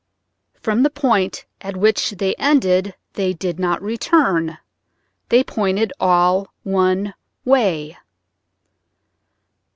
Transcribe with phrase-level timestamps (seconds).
[0.59, 4.57] From the point at which they ended they did not return;
[5.29, 7.13] they pointed all one
[7.45, 7.95] way.